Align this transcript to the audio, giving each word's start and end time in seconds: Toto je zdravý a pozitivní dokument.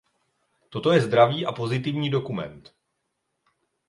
Toto 0.69 0.91
je 0.91 1.01
zdravý 1.01 1.45
a 1.45 1.51
pozitivní 1.51 2.09
dokument. 2.09 2.73